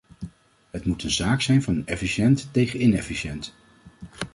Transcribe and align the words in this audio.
Het 0.71 0.85
moet 0.85 1.03
een 1.03 1.11
zaak 1.11 1.41
zijn 1.41 1.61
van 1.63 1.85
efficiënt 1.87 2.47
tegen 2.53 2.81
inefficiënt. 2.81 3.53